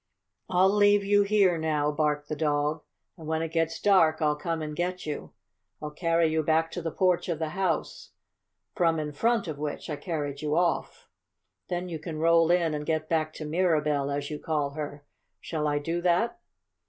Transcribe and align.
"Ill 0.49 0.71
leave 0.73 1.03
you 1.03 1.21
here 1.21 1.59
now," 1.59 1.91
barked 1.91 2.27
the 2.27 2.35
dog, 2.35 2.81
"and 3.19 3.27
when 3.27 3.43
it 3.43 3.51
gets 3.53 3.79
dark 3.79 4.19
I'll 4.19 4.35
come 4.35 4.63
and 4.63 4.75
get 4.75 5.05
you. 5.05 5.31
I'll 5.79 5.91
carry 5.91 6.25
you 6.25 6.41
back 6.41 6.71
to 6.71 6.81
the 6.81 6.89
porch 6.89 7.29
of 7.29 7.37
the 7.37 7.49
house, 7.49 8.09
from 8.73 8.99
in 8.99 9.11
front 9.11 9.47
of 9.47 9.59
which 9.59 9.91
I 9.91 9.95
carried 9.97 10.41
you 10.41 10.55
off. 10.57 11.07
Then 11.67 11.87
you 11.87 11.99
can 11.99 12.17
roll 12.17 12.49
in 12.49 12.73
and 12.73 12.83
get 12.83 13.09
back 13.09 13.31
to 13.33 13.45
Mirabell, 13.45 14.09
as 14.09 14.31
you 14.31 14.39
call 14.39 14.71
her. 14.71 15.05
Shall 15.39 15.67
I 15.67 15.77
do 15.77 16.01
that?" 16.01 16.39